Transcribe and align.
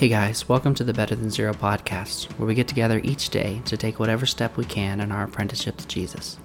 Hey 0.00 0.08
guys, 0.08 0.48
welcome 0.48 0.74
to 0.76 0.82
the 0.82 0.94
Better 0.94 1.14
Than 1.14 1.30
Zero 1.30 1.52
podcast, 1.52 2.24
where 2.38 2.46
we 2.46 2.54
get 2.54 2.66
together 2.66 3.02
each 3.04 3.28
day 3.28 3.60
to 3.66 3.76
take 3.76 3.98
whatever 3.98 4.24
step 4.24 4.56
we 4.56 4.64
can 4.64 4.98
in 4.98 5.12
our 5.12 5.24
apprenticeship 5.24 5.76
to 5.76 5.86
Jesus. 5.86 6.38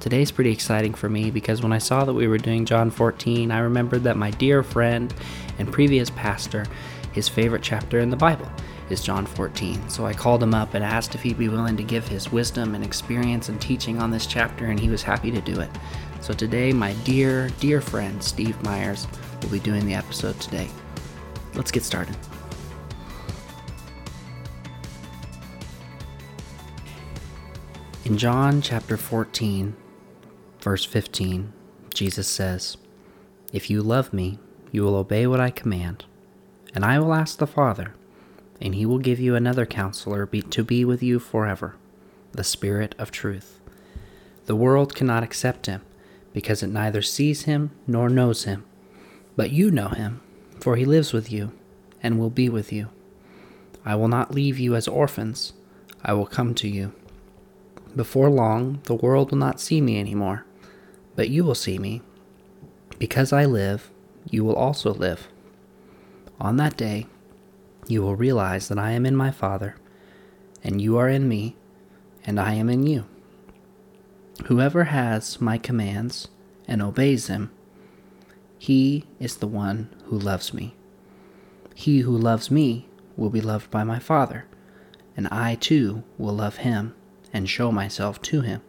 Today's 0.00 0.30
pretty 0.30 0.50
exciting 0.50 0.94
for 0.94 1.10
me 1.10 1.30
because 1.30 1.60
when 1.60 1.74
I 1.74 1.78
saw 1.78 2.06
that 2.06 2.14
we 2.14 2.26
were 2.26 2.38
doing 2.38 2.64
John 2.64 2.90
14, 2.90 3.50
I 3.50 3.58
remembered 3.58 4.04
that 4.04 4.16
my 4.16 4.30
dear 4.30 4.62
friend 4.62 5.12
and 5.58 5.70
previous 5.70 6.08
pastor, 6.08 6.64
his 7.12 7.28
favorite 7.28 7.60
chapter 7.60 8.00
in 8.00 8.08
the 8.08 8.16
Bible 8.16 8.50
is 8.88 9.04
John 9.04 9.26
14. 9.26 9.90
So 9.90 10.06
I 10.06 10.14
called 10.14 10.42
him 10.42 10.54
up 10.54 10.72
and 10.72 10.82
asked 10.82 11.14
if 11.14 11.20
he'd 11.20 11.36
be 11.36 11.50
willing 11.50 11.76
to 11.76 11.82
give 11.82 12.08
his 12.08 12.32
wisdom 12.32 12.74
and 12.74 12.82
experience 12.82 13.50
and 13.50 13.60
teaching 13.60 14.00
on 14.00 14.10
this 14.10 14.24
chapter, 14.24 14.64
and 14.68 14.80
he 14.80 14.88
was 14.88 15.02
happy 15.02 15.30
to 15.32 15.40
do 15.42 15.60
it. 15.60 15.70
So 16.22 16.32
today, 16.32 16.72
my 16.72 16.94
dear, 17.04 17.50
dear 17.60 17.82
friend 17.82 18.24
Steve 18.24 18.62
Myers 18.62 19.06
will 19.42 19.50
be 19.50 19.60
doing 19.60 19.84
the 19.84 19.92
episode 19.92 20.40
today. 20.40 20.70
Let's 21.52 21.70
get 21.70 21.82
started. 21.82 22.16
In 28.12 28.18
John 28.18 28.60
chapter 28.60 28.98
14, 28.98 29.74
verse 30.60 30.84
15, 30.84 31.50
Jesus 31.94 32.28
says, 32.28 32.76
If 33.54 33.70
you 33.70 33.80
love 33.80 34.12
me, 34.12 34.38
you 34.70 34.82
will 34.82 34.96
obey 34.96 35.26
what 35.26 35.40
I 35.40 35.48
command, 35.48 36.04
and 36.74 36.84
I 36.84 36.98
will 36.98 37.14
ask 37.14 37.38
the 37.38 37.46
Father, 37.46 37.94
and 38.60 38.74
he 38.74 38.84
will 38.84 38.98
give 38.98 39.18
you 39.18 39.34
another 39.34 39.64
counselor 39.64 40.26
to 40.26 40.62
be 40.62 40.84
with 40.84 41.02
you 41.02 41.18
forever, 41.18 41.76
the 42.32 42.44
Spirit 42.44 42.94
of 42.98 43.10
truth. 43.10 43.58
The 44.44 44.56
world 44.56 44.94
cannot 44.94 45.22
accept 45.22 45.64
him, 45.64 45.80
because 46.34 46.62
it 46.62 46.68
neither 46.68 47.00
sees 47.00 47.44
him 47.44 47.70
nor 47.86 48.10
knows 48.10 48.44
him. 48.44 48.66
But 49.36 49.52
you 49.52 49.70
know 49.70 49.88
him, 49.88 50.20
for 50.60 50.76
he 50.76 50.84
lives 50.84 51.14
with 51.14 51.32
you, 51.32 51.52
and 52.02 52.18
will 52.18 52.28
be 52.28 52.50
with 52.50 52.74
you. 52.74 52.90
I 53.86 53.94
will 53.94 54.08
not 54.08 54.34
leave 54.34 54.58
you 54.58 54.74
as 54.76 54.86
orphans, 54.86 55.54
I 56.04 56.12
will 56.12 56.26
come 56.26 56.54
to 56.56 56.68
you. 56.68 56.92
Before 57.94 58.30
long, 58.30 58.80
the 58.84 58.94
world 58.94 59.30
will 59.30 59.38
not 59.38 59.60
see 59.60 59.82
me 59.82 60.00
anymore, 60.00 60.46
but 61.14 61.28
you 61.28 61.44
will 61.44 61.54
see 61.54 61.78
me. 61.78 62.00
Because 62.98 63.34
I 63.34 63.44
live, 63.44 63.90
you 64.30 64.44
will 64.44 64.54
also 64.54 64.94
live. 64.94 65.28
On 66.40 66.56
that 66.56 66.78
day, 66.78 67.06
you 67.88 68.00
will 68.00 68.16
realize 68.16 68.68
that 68.68 68.78
I 68.78 68.92
am 68.92 69.04
in 69.04 69.14
my 69.14 69.30
Father, 69.30 69.76
and 70.64 70.80
you 70.80 70.96
are 70.96 71.08
in 71.08 71.28
me, 71.28 71.56
and 72.24 72.40
I 72.40 72.54
am 72.54 72.70
in 72.70 72.86
you. 72.86 73.04
Whoever 74.46 74.84
has 74.84 75.38
my 75.38 75.58
commands 75.58 76.28
and 76.66 76.80
obeys 76.80 77.26
them, 77.26 77.50
he 78.58 79.04
is 79.20 79.36
the 79.36 79.46
one 79.46 79.94
who 80.06 80.18
loves 80.18 80.54
me. 80.54 80.74
He 81.74 82.00
who 82.00 82.16
loves 82.16 82.50
me 82.50 82.88
will 83.18 83.30
be 83.30 83.42
loved 83.42 83.70
by 83.70 83.84
my 83.84 83.98
Father, 83.98 84.46
and 85.14 85.28
I 85.28 85.56
too 85.56 86.04
will 86.16 86.34
love 86.34 86.58
him 86.58 86.94
and 87.32 87.48
show 87.48 87.72
myself 87.72 88.20
to 88.22 88.42
him. 88.42 88.60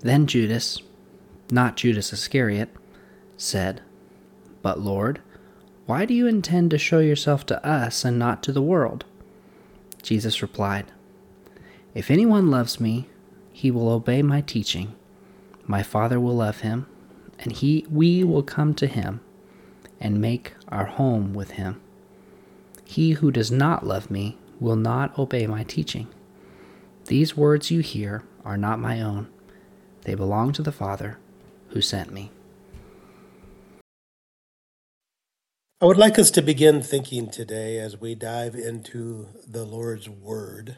Then 0.00 0.26
Judas, 0.26 0.80
not 1.50 1.76
Judas 1.76 2.12
Iscariot, 2.12 2.70
said, 3.36 3.82
But 4.62 4.80
Lord, 4.80 5.20
why 5.86 6.04
do 6.04 6.14
you 6.14 6.26
intend 6.26 6.70
to 6.70 6.78
show 6.78 6.98
yourself 6.98 7.46
to 7.46 7.66
us 7.66 8.04
and 8.04 8.18
not 8.18 8.42
to 8.42 8.52
the 8.52 8.62
world? 8.62 9.04
Jesus 10.02 10.42
replied, 10.42 10.92
If 11.94 12.10
anyone 12.10 12.50
loves 12.50 12.78
me, 12.78 13.08
he 13.52 13.70
will 13.70 13.88
obey 13.88 14.22
my 14.22 14.40
teaching. 14.40 14.94
My 15.66 15.82
Father 15.82 16.20
will 16.20 16.36
love 16.36 16.60
him, 16.60 16.86
and 17.38 17.52
he 17.52 17.86
we 17.90 18.22
will 18.22 18.42
come 18.42 18.74
to 18.74 18.86
him 18.86 19.20
and 20.00 20.20
make 20.20 20.54
our 20.68 20.86
home 20.86 21.34
with 21.34 21.52
him. 21.52 21.80
He 22.84 23.12
who 23.12 23.30
does 23.30 23.50
not 23.50 23.86
love 23.86 24.10
me 24.10 24.38
will 24.60 24.76
not 24.76 25.18
obey 25.18 25.46
my 25.46 25.64
teaching. 25.64 26.08
These 27.08 27.34
words 27.34 27.70
you 27.70 27.80
hear 27.80 28.22
are 28.44 28.58
not 28.58 28.78
my 28.78 29.00
own, 29.00 29.28
they 30.02 30.14
belong 30.14 30.52
to 30.52 30.62
the 30.62 30.70
Father 30.70 31.18
who 31.70 31.80
sent 31.80 32.12
me. 32.12 32.30
I 35.80 35.86
would 35.86 35.96
like 35.96 36.18
us 36.18 36.30
to 36.32 36.42
begin 36.42 36.82
thinking 36.82 37.30
today 37.30 37.78
as 37.78 37.98
we 37.98 38.14
dive 38.14 38.54
into 38.54 39.28
the 39.46 39.64
Lord's 39.64 40.06
Word 40.06 40.76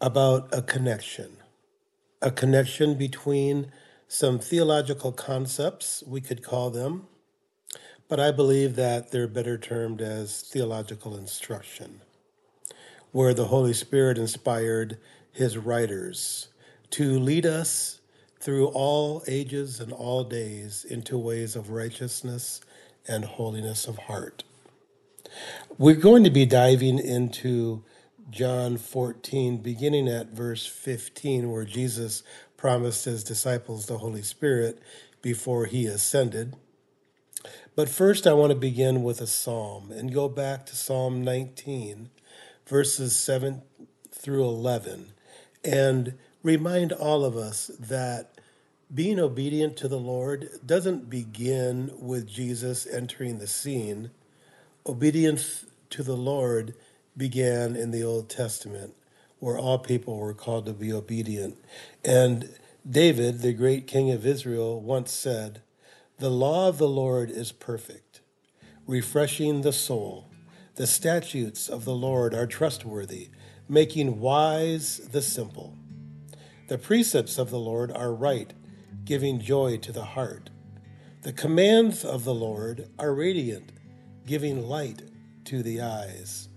about 0.00 0.48
a 0.52 0.62
connection, 0.62 1.38
a 2.20 2.30
connection 2.30 2.94
between 2.96 3.72
some 4.06 4.38
theological 4.38 5.10
concepts, 5.10 6.04
we 6.06 6.20
could 6.20 6.44
call 6.44 6.70
them, 6.70 7.08
but 8.08 8.20
I 8.20 8.30
believe 8.30 8.76
that 8.76 9.10
they're 9.10 9.26
better 9.26 9.58
termed 9.58 10.00
as 10.00 10.42
theological 10.42 11.16
instruction 11.16 12.02
where 13.12 13.34
the 13.34 13.46
Holy 13.46 13.74
Spirit 13.74 14.18
inspired 14.18 14.98
his 15.30 15.56
writers 15.56 16.48
to 16.90 17.18
lead 17.18 17.46
us 17.46 18.00
through 18.40 18.66
all 18.68 19.22
ages 19.28 19.78
and 19.80 19.92
all 19.92 20.24
days 20.24 20.84
into 20.84 21.16
ways 21.16 21.54
of 21.54 21.70
righteousness 21.70 22.60
and 23.06 23.24
holiness 23.24 23.86
of 23.86 23.96
heart. 23.96 24.44
We're 25.78 25.94
going 25.94 26.24
to 26.24 26.30
be 26.30 26.44
diving 26.44 26.98
into 26.98 27.84
John 28.30 28.76
14, 28.78 29.58
beginning 29.58 30.08
at 30.08 30.28
verse 30.28 30.66
15, 30.66 31.50
where 31.50 31.64
Jesus 31.64 32.22
promised 32.56 33.04
his 33.04 33.24
disciples 33.24 33.86
the 33.86 33.98
Holy 33.98 34.22
Spirit 34.22 34.80
before 35.20 35.66
he 35.66 35.86
ascended. 35.86 36.56
But 37.74 37.88
first, 37.88 38.26
I 38.26 38.34
want 38.34 38.50
to 38.50 38.58
begin 38.58 39.02
with 39.02 39.20
a 39.20 39.26
psalm 39.26 39.90
and 39.90 40.12
go 40.12 40.28
back 40.28 40.66
to 40.66 40.76
Psalm 40.76 41.22
19 41.22 42.10
verses 42.72 43.14
7 43.14 43.60
through 44.10 44.42
11, 44.42 45.12
and 45.62 46.14
remind 46.42 46.90
all 46.90 47.22
of 47.22 47.36
us 47.36 47.70
that 47.78 48.40
being 48.94 49.20
obedient 49.20 49.76
to 49.76 49.88
the 49.88 49.98
Lord 49.98 50.48
doesn't 50.64 51.10
begin 51.10 51.90
with 51.98 52.26
Jesus 52.26 52.86
entering 52.86 53.38
the 53.38 53.46
scene. 53.46 54.10
Obedience 54.86 55.66
to 55.90 56.02
the 56.02 56.16
Lord 56.16 56.74
began 57.14 57.76
in 57.76 57.90
the 57.90 58.02
Old 58.02 58.30
Testament, 58.30 58.94
where 59.38 59.58
all 59.58 59.78
people 59.78 60.16
were 60.16 60.32
called 60.32 60.64
to 60.64 60.72
be 60.72 60.90
obedient. 60.90 61.58
And 62.02 62.54
David, 62.88 63.42
the 63.42 63.52
great 63.52 63.86
king 63.86 64.10
of 64.10 64.24
Israel, 64.24 64.80
once 64.80 65.12
said, 65.12 65.60
The 66.20 66.30
law 66.30 66.70
of 66.70 66.78
the 66.78 66.88
Lord 66.88 67.30
is 67.30 67.52
perfect, 67.52 68.22
refreshing 68.86 69.60
the 69.60 69.74
soul. 69.74 70.31
The 70.82 70.88
statutes 70.88 71.68
of 71.68 71.84
the 71.84 71.94
Lord 71.94 72.34
are 72.34 72.44
trustworthy, 72.44 73.28
making 73.68 74.18
wise 74.18 74.98
the 74.98 75.22
simple. 75.22 75.78
The 76.66 76.76
precepts 76.76 77.38
of 77.38 77.50
the 77.50 77.58
Lord 77.60 77.92
are 77.92 78.12
right, 78.12 78.52
giving 79.04 79.38
joy 79.38 79.76
to 79.76 79.92
the 79.92 80.04
heart. 80.04 80.50
The 81.20 81.32
commands 81.32 82.04
of 82.04 82.24
the 82.24 82.34
Lord 82.34 82.88
are 82.98 83.14
radiant, 83.14 83.70
giving 84.26 84.66
light 84.66 85.02
to 85.44 85.62
the 85.62 85.80
eyes. 85.80 86.48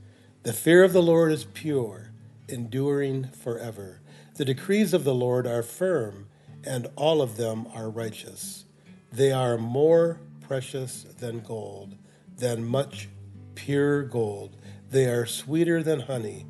The 0.42 0.54
fear 0.54 0.84
of 0.84 0.92
the 0.92 1.04
Lord 1.04 1.32
is 1.32 1.44
pure, 1.44 2.10
enduring 2.50 3.26
forever. 3.26 4.02
The 4.38 4.46
decrees 4.46 4.96
of 4.96 5.04
the 5.04 5.14
Lord 5.14 5.46
are 5.46 5.62
firm, 5.62 6.30
and 6.64 6.88
all 6.96 7.22
of 7.22 7.38
them 7.38 7.68
are 7.76 7.92
righteous. 7.92 8.66
They 9.12 9.32
are 9.32 9.60
more 9.60 10.20
precious 10.42 11.04
than 11.20 11.42
gold, 11.42 11.94
than 12.36 12.66
much 12.66 13.08
pure 13.56 14.04
gold. 14.04 14.56
They 14.90 15.06
are 15.06 15.26
sweeter 15.26 15.82
than 15.82 16.02
honey, 16.02 16.46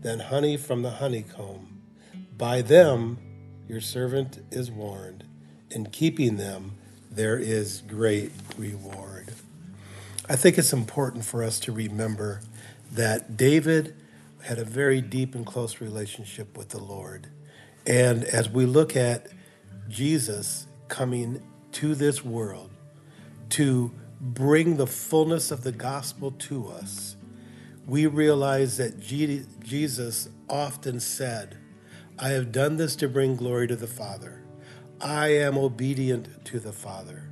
than 0.00 0.20
honey 0.20 0.56
from 0.56 0.82
the 0.82 0.90
honeycomb. 0.90 1.82
By 2.36 2.62
them 2.62 3.18
your 3.68 3.80
servant 3.80 4.40
is 4.50 4.70
warned. 4.70 5.24
In 5.70 5.86
keeping 5.86 6.36
them, 6.36 6.72
there 7.10 7.38
is 7.38 7.82
great 7.82 8.32
reward. 8.56 9.32
I 10.28 10.36
think 10.36 10.58
it's 10.58 10.72
important 10.72 11.24
for 11.24 11.42
us 11.42 11.60
to 11.60 11.72
remember 11.72 12.40
that 12.92 13.36
David 13.36 13.94
had 14.42 14.58
a 14.58 14.64
very 14.64 15.00
deep 15.00 15.34
and 15.34 15.46
close 15.46 15.80
relationship 15.80 16.56
with 16.56 16.68
the 16.70 16.82
Lord. 16.82 17.28
And 17.86 18.24
as 18.24 18.48
we 18.48 18.66
look 18.66 18.96
at 18.96 19.28
Jesus 19.88 20.66
coming 20.88 21.42
to 21.72 21.94
this 21.94 22.24
world 22.24 22.70
to 23.50 23.92
bring 24.20 24.76
the 24.76 24.86
fullness 24.86 25.50
of 25.50 25.62
the 25.62 25.72
gospel 25.72 26.30
to 26.30 26.68
us, 26.68 27.16
we 27.86 28.06
realize 28.06 28.76
that 28.78 28.98
Jesus 28.98 30.28
often 30.48 31.00
said, 31.00 31.58
I 32.18 32.30
have 32.30 32.50
done 32.50 32.76
this 32.76 32.96
to 32.96 33.08
bring 33.08 33.36
glory 33.36 33.68
to 33.68 33.76
the 33.76 33.86
Father. 33.86 34.42
I 35.00 35.28
am 35.28 35.58
obedient 35.58 36.44
to 36.46 36.58
the 36.58 36.72
Father. 36.72 37.30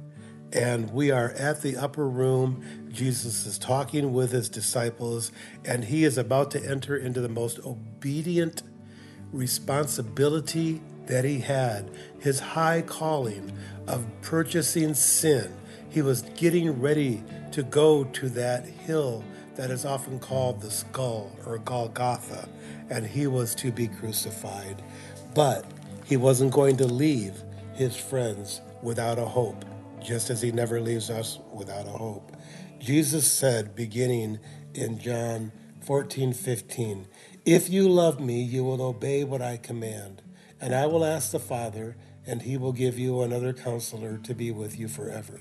And 0.52 0.92
we 0.92 1.10
are 1.10 1.30
at 1.30 1.62
the 1.62 1.76
upper 1.76 2.06
room. 2.06 2.90
Jesus 2.92 3.46
is 3.46 3.58
talking 3.58 4.12
with 4.12 4.30
his 4.30 4.48
disciples, 4.48 5.32
and 5.64 5.84
he 5.84 6.04
is 6.04 6.16
about 6.16 6.52
to 6.52 6.64
enter 6.64 6.96
into 6.96 7.20
the 7.20 7.28
most 7.28 7.58
obedient 7.64 8.62
responsibility 9.32 10.80
that 11.06 11.24
he 11.24 11.40
had 11.40 11.90
his 12.20 12.40
high 12.40 12.82
calling 12.82 13.52
of 13.86 14.06
purchasing 14.22 14.94
sin 14.94 15.52
he 15.94 16.02
was 16.02 16.22
getting 16.34 16.80
ready 16.80 17.22
to 17.52 17.62
go 17.62 18.02
to 18.02 18.28
that 18.28 18.66
hill 18.66 19.22
that 19.54 19.70
is 19.70 19.84
often 19.84 20.18
called 20.18 20.60
the 20.60 20.68
skull 20.68 21.30
or 21.46 21.58
Golgotha, 21.58 22.48
and 22.90 23.06
he 23.06 23.28
was 23.28 23.54
to 23.54 23.70
be 23.70 23.86
crucified. 23.86 24.82
But 25.36 25.64
he 26.04 26.16
wasn't 26.16 26.52
going 26.52 26.78
to 26.78 26.86
leave 26.88 27.40
his 27.74 27.96
friends 27.96 28.60
without 28.82 29.20
a 29.20 29.24
hope, 29.24 29.64
just 30.02 30.30
as 30.30 30.42
he 30.42 30.50
never 30.50 30.80
leaves 30.80 31.10
us 31.10 31.38
without 31.52 31.86
a 31.86 31.90
hope. 31.90 32.36
Jesus 32.80 33.30
said, 33.30 33.76
beginning 33.76 34.40
in 34.74 34.98
John 34.98 35.52
14 35.82 36.32
15, 36.32 37.06
If 37.44 37.70
you 37.70 37.88
love 37.88 38.18
me, 38.18 38.42
you 38.42 38.64
will 38.64 38.82
obey 38.82 39.22
what 39.22 39.42
I 39.42 39.58
command, 39.58 40.22
and 40.60 40.74
I 40.74 40.86
will 40.86 41.04
ask 41.04 41.30
the 41.30 41.38
Father, 41.38 41.94
and 42.26 42.42
he 42.42 42.56
will 42.56 42.72
give 42.72 42.98
you 42.98 43.22
another 43.22 43.52
counselor 43.52 44.18
to 44.18 44.34
be 44.34 44.50
with 44.50 44.76
you 44.76 44.88
forever 44.88 45.40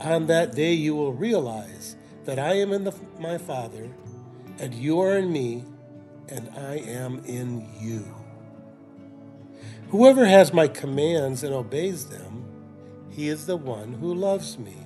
On 0.00 0.26
that 0.26 0.54
day, 0.54 0.72
you 0.74 0.94
will 0.94 1.12
realize 1.12 1.96
that 2.24 2.38
I 2.38 2.54
am 2.54 2.72
in 2.72 2.84
the, 2.84 2.94
my 3.18 3.38
Father, 3.38 3.88
and 4.58 4.74
you 4.74 5.00
are 5.00 5.18
in 5.18 5.32
me, 5.32 5.64
and 6.28 6.50
I 6.56 6.76
am 6.76 7.22
in 7.24 7.68
you. 7.80 8.06
Whoever 9.88 10.26
has 10.26 10.52
my 10.52 10.68
commands 10.68 11.42
and 11.42 11.54
obeys 11.54 12.06
them, 12.06 12.44
he 13.10 13.28
is 13.28 13.46
the 13.46 13.56
one 13.56 13.94
who 13.94 14.14
loves 14.14 14.58
me. 14.58 14.76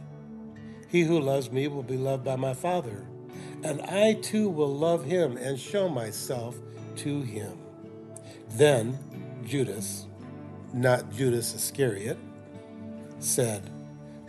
He 0.89 1.03
who 1.03 1.21
loves 1.21 1.51
me 1.51 1.69
will 1.69 1.83
be 1.83 1.97
loved 1.97 2.25
by 2.25 2.37
my 2.37 2.55
Father, 2.55 3.07
and 3.63 3.83
I 3.83 4.15
too 4.15 4.49
will 4.49 4.75
love 4.75 5.05
him 5.05 5.37
and 5.37 5.59
show 5.59 5.89
myself 5.89 6.57
to 6.97 7.23
him. 7.23 7.59
Then 8.51 8.99
Judas, 9.45 10.07
not 10.73 11.11
Judas 11.13 11.55
Iscariot, 11.55 12.19
said, 13.19 13.69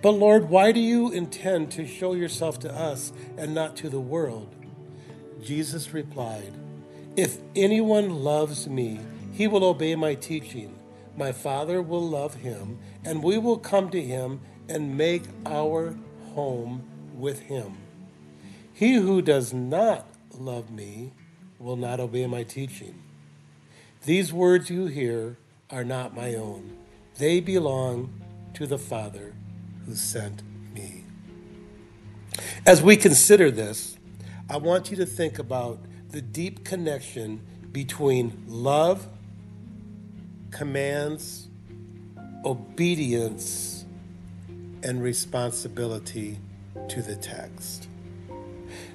But 0.04 0.12
Lord, 0.12 0.50
why 0.50 0.74
do 0.74 0.82
you 0.82 1.14
intend 1.14 1.72
to 1.72 1.88
show 1.88 2.14
yourself 2.14 2.60
to 2.60 2.74
us 2.76 3.14
and 3.38 3.56
not 3.56 3.78
to 3.78 3.90
the 3.90 4.02
world? 4.02 4.54
Jesus 5.42 5.94
replied, 5.94 6.52
If 7.16 7.38
anyone 7.56 8.10
loves 8.22 8.68
me, 8.68 9.00
he 9.32 9.48
will 9.48 9.64
obey 9.64 9.96
my 9.96 10.16
teaching. 10.16 10.78
My 11.16 11.32
Father 11.32 11.82
will 11.82 12.06
love 12.06 12.36
him, 12.36 12.80
and 13.06 13.24
we 13.24 13.38
will 13.38 13.58
come 13.58 13.90
to 13.92 14.02
him 14.02 14.42
and 14.68 14.98
make 14.98 15.24
our 15.46 15.96
home 16.34 16.84
with 17.16 17.40
him. 17.40 17.78
He 18.74 18.96
who 18.96 19.22
does 19.22 19.54
not 19.54 20.06
love 20.38 20.70
me 20.70 21.14
will 21.60 21.78
not 21.78 22.02
obey 22.02 22.28
my 22.28 22.44
teaching. 22.44 23.02
These 24.04 24.34
words 24.34 24.70
you 24.70 24.88
hear 24.88 25.38
are 25.70 25.86
not 25.86 26.14
my 26.14 26.36
own, 26.36 26.78
they 27.20 27.40
belong 27.40 28.22
to 28.56 28.68
the 28.68 28.78
Father 28.78 29.34
who 29.86 29.96
sent 29.96 30.42
me. 30.74 31.06
As 32.66 32.82
we 32.82 32.98
consider 32.98 33.52
this, 33.52 33.98
I 34.50 34.58
want 34.58 34.92
you 34.92 34.98
to 34.98 35.06
think 35.06 35.40
about 35.40 35.80
the 36.10 36.22
deep 36.22 36.64
connection 36.64 37.42
between 37.72 38.44
love, 38.48 39.08
commands, 40.52 41.48
obedience, 42.46 43.86
and 44.84 45.02
responsibility 45.02 46.40
to 46.90 47.02
the 47.02 47.16
text. 47.16 47.88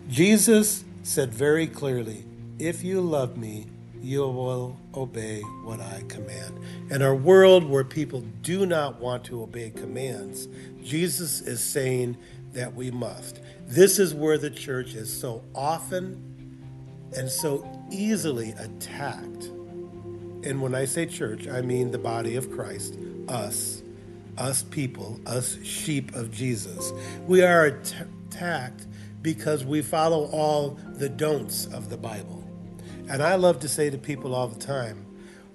Jesus 0.08 0.84
said 1.02 1.32
very 1.32 1.66
clearly, 1.66 2.24
If 2.58 2.82
you 2.82 3.00
love 3.00 3.36
me, 3.36 3.66
you 4.00 4.20
will 4.20 4.76
obey 4.94 5.40
what 5.62 5.80
I 5.80 6.02
command. 6.08 6.58
In 6.90 7.02
our 7.02 7.14
world 7.14 7.64
where 7.64 7.84
people 7.84 8.22
do 8.42 8.66
not 8.66 9.00
want 9.00 9.24
to 9.24 9.42
obey 9.42 9.70
commands, 9.70 10.48
Jesus 10.82 11.40
is 11.40 11.62
saying 11.62 12.16
that 12.52 12.74
we 12.74 12.90
must. 12.90 13.40
This 13.66 13.98
is 13.98 14.14
where 14.14 14.38
the 14.38 14.50
church 14.50 14.94
is 14.94 15.14
so 15.14 15.42
often 15.54 16.24
and 17.16 17.30
so 17.30 17.68
easily 17.90 18.52
attacked. 18.52 19.44
And 20.44 20.62
when 20.62 20.74
I 20.74 20.84
say 20.84 21.06
church, 21.06 21.48
I 21.48 21.60
mean 21.60 21.90
the 21.90 21.98
body 21.98 22.36
of 22.36 22.50
Christ, 22.50 22.96
us, 23.28 23.82
us 24.36 24.62
people, 24.62 25.20
us 25.26 25.62
sheep 25.62 26.14
of 26.14 26.30
Jesus. 26.30 26.92
We 27.26 27.42
are 27.42 27.66
attacked 27.66 28.86
because 29.20 29.64
we 29.64 29.82
follow 29.82 30.26
all 30.30 30.78
the 30.94 31.08
don'ts 31.08 31.66
of 31.66 31.90
the 31.90 31.96
Bible. 31.96 32.37
And 33.08 33.22
I 33.22 33.36
love 33.36 33.60
to 33.60 33.68
say 33.68 33.90
to 33.90 33.98
people 33.98 34.34
all 34.34 34.48
the 34.48 34.58
time, 34.58 35.06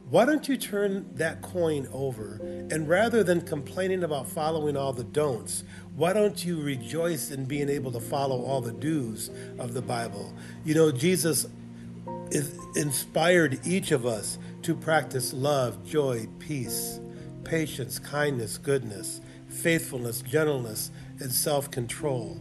why 0.10 0.26
don't 0.26 0.48
you 0.48 0.58
turn 0.58 1.10
that 1.16 1.42
coin 1.42 1.88
over 1.92 2.40
and 2.70 2.88
rather 2.88 3.24
than 3.24 3.42
complaining 3.42 4.04
about 4.04 4.28
following 4.28 4.78
all 4.78 4.94
the 4.94 5.04
don'ts, 5.04 5.64
why 5.96 6.14
don't 6.14 6.44
you 6.44 6.62
rejoice 6.62 7.32
in 7.32 7.46
being 7.46 7.70
able 7.70 7.92
to 7.92 8.00
follow 8.00 8.44
all 8.44 8.62
the 8.62 8.74
do's 8.74 9.30
of 9.58 9.74
the 9.74 9.82
Bible? 9.82 10.34
You 10.66 10.76
know, 10.76 10.92
Jesus 10.92 11.48
inspired 12.76 13.66
each 13.66 13.92
of 13.92 14.06
us 14.06 14.38
to 14.64 14.76
practice 14.76 15.34
love, 15.34 15.86
joy, 15.86 16.28
peace, 16.40 17.00
patience, 17.44 18.00
kindness, 18.00 18.58
goodness, 18.58 19.22
faithfulness, 19.48 20.22
gentleness, 20.22 20.92
and 21.20 21.32
self 21.32 21.70
control. 21.72 22.40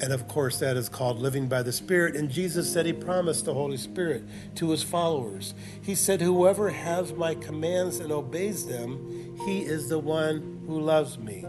And 0.00 0.12
of 0.14 0.26
course, 0.28 0.58
that 0.60 0.76
is 0.76 0.88
called 0.88 1.18
living 1.18 1.46
by 1.46 1.62
the 1.62 1.72
Spirit. 1.72 2.16
And 2.16 2.30
Jesus 2.30 2.72
said 2.72 2.86
he 2.86 2.92
promised 2.92 3.44
the 3.44 3.52
Holy 3.52 3.76
Spirit 3.76 4.24
to 4.56 4.70
his 4.70 4.82
followers. 4.82 5.52
He 5.82 5.94
said, 5.94 6.22
Whoever 6.22 6.70
has 6.70 7.12
my 7.12 7.34
commands 7.34 7.98
and 7.98 8.10
obeys 8.10 8.66
them, 8.66 9.36
he 9.44 9.60
is 9.60 9.88
the 9.88 9.98
one 9.98 10.62
who 10.66 10.80
loves 10.80 11.18
me. 11.18 11.44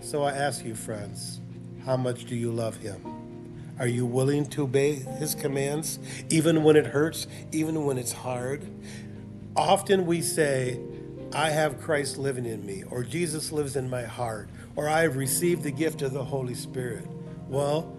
So 0.00 0.22
I 0.22 0.32
ask 0.32 0.64
you, 0.64 0.74
friends, 0.74 1.40
how 1.86 1.96
much 1.96 2.26
do 2.26 2.36
you 2.36 2.52
love 2.52 2.76
him? 2.76 3.02
Are 3.78 3.86
you 3.86 4.04
willing 4.06 4.46
to 4.50 4.64
obey 4.64 4.94
his 4.94 5.34
commands, 5.34 5.98
even 6.30 6.62
when 6.62 6.76
it 6.76 6.86
hurts, 6.86 7.26
even 7.52 7.84
when 7.84 7.98
it's 7.98 8.12
hard? 8.12 8.68
Often 9.56 10.06
we 10.06 10.20
say, 10.20 10.78
I 11.32 11.50
have 11.50 11.80
Christ 11.80 12.18
living 12.18 12.44
in 12.44 12.64
me, 12.64 12.84
or 12.84 13.02
Jesus 13.02 13.50
lives 13.50 13.76
in 13.76 13.90
my 13.90 14.02
heart, 14.02 14.48
or 14.76 14.88
I 14.88 15.02
have 15.02 15.16
received 15.16 15.62
the 15.62 15.72
gift 15.72 16.02
of 16.02 16.12
the 16.12 16.24
Holy 16.24 16.54
Spirit. 16.54 17.06
Well, 17.48 17.96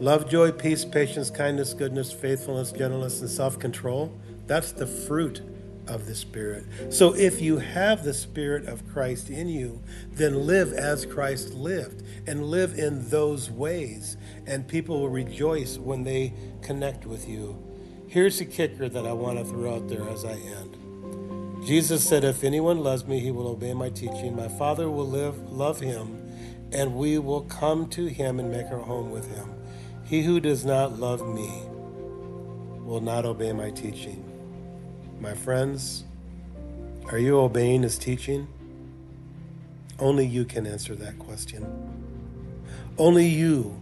love, 0.00 0.28
joy, 0.28 0.52
peace, 0.52 0.84
patience, 0.84 1.30
kindness, 1.30 1.74
goodness, 1.74 2.12
faithfulness, 2.12 2.72
gentleness, 2.72 3.20
and 3.20 3.30
self 3.30 3.58
control, 3.58 4.18
that's 4.46 4.72
the 4.72 4.86
fruit 4.86 5.42
of 5.86 6.06
the 6.06 6.14
Spirit. 6.14 6.64
So 6.90 7.14
if 7.14 7.40
you 7.40 7.58
have 7.58 8.04
the 8.04 8.14
Spirit 8.14 8.66
of 8.66 8.86
Christ 8.88 9.30
in 9.30 9.48
you, 9.48 9.82
then 10.12 10.46
live 10.46 10.72
as 10.72 11.04
Christ 11.04 11.54
lived 11.54 12.02
and 12.26 12.44
live 12.44 12.78
in 12.78 13.08
those 13.08 13.50
ways, 13.50 14.16
and 14.46 14.66
people 14.66 15.00
will 15.00 15.08
rejoice 15.08 15.78
when 15.78 16.04
they 16.04 16.34
connect 16.62 17.04
with 17.06 17.28
you. 17.28 17.62
Here's 18.06 18.38
the 18.38 18.44
kicker 18.44 18.88
that 18.88 19.06
I 19.06 19.12
want 19.12 19.38
to 19.38 19.44
throw 19.44 19.76
out 19.76 19.88
there 19.88 20.08
as 20.08 20.24
I 20.24 20.32
end. 20.32 20.81
Jesus 21.64 22.06
said, 22.06 22.24
If 22.24 22.44
anyone 22.44 22.78
loves 22.78 23.06
me, 23.06 23.20
he 23.20 23.30
will 23.30 23.48
obey 23.48 23.72
my 23.74 23.90
teaching. 23.90 24.34
My 24.36 24.48
Father 24.48 24.90
will 24.90 25.06
live, 25.06 25.50
love 25.50 25.80
him 25.80 26.22
and 26.72 26.94
we 26.94 27.18
will 27.18 27.42
come 27.42 27.88
to 27.90 28.06
him 28.06 28.40
and 28.40 28.50
make 28.50 28.66
our 28.66 28.78
home 28.78 29.10
with 29.10 29.30
him. 29.34 29.52
He 30.04 30.22
who 30.22 30.40
does 30.40 30.64
not 30.64 30.98
love 30.98 31.26
me 31.26 31.62
will 32.84 33.00
not 33.00 33.24
obey 33.24 33.52
my 33.52 33.70
teaching. 33.70 34.24
My 35.20 35.34
friends, 35.34 36.04
are 37.06 37.18
you 37.18 37.38
obeying 37.38 37.82
his 37.82 37.98
teaching? 37.98 38.48
Only 39.98 40.26
you 40.26 40.44
can 40.44 40.66
answer 40.66 40.94
that 40.96 41.18
question. 41.18 41.66
Only 42.98 43.26
you, 43.26 43.80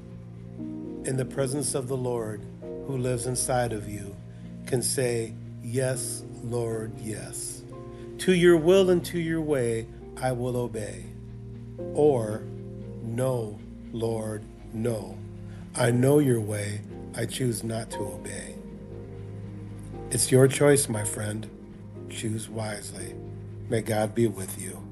in 1.04 1.16
the 1.16 1.24
presence 1.24 1.74
of 1.74 1.88
the 1.88 1.96
Lord 1.96 2.44
who 2.60 2.96
lives 2.96 3.26
inside 3.26 3.72
of 3.72 3.88
you, 3.88 4.16
can 4.66 4.82
say, 4.82 5.34
Yes, 5.62 6.24
Lord, 6.42 6.92
yes. 7.00 7.59
To 8.20 8.34
your 8.34 8.58
will 8.58 8.90
and 8.90 9.02
to 9.06 9.18
your 9.18 9.40
way, 9.40 9.86
I 10.20 10.32
will 10.32 10.54
obey. 10.54 11.06
Or, 11.94 12.42
no, 13.02 13.58
Lord, 13.92 14.44
no. 14.74 15.16
I 15.74 15.90
know 15.90 16.18
your 16.18 16.40
way. 16.40 16.82
I 17.16 17.24
choose 17.24 17.64
not 17.64 17.90
to 17.92 18.00
obey. 18.00 18.56
It's 20.10 20.30
your 20.30 20.48
choice, 20.48 20.86
my 20.86 21.02
friend. 21.02 21.48
Choose 22.10 22.46
wisely. 22.46 23.14
May 23.70 23.80
God 23.80 24.14
be 24.14 24.26
with 24.26 24.60
you. 24.60 24.89